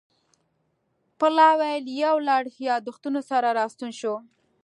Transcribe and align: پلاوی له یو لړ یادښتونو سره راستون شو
پلاوی 1.19 1.77
له 1.85 1.91
یو 2.03 2.15
لړ 2.29 2.43
یادښتونو 2.69 3.21
سره 3.29 3.47
راستون 3.59 3.91
شو 3.99 4.13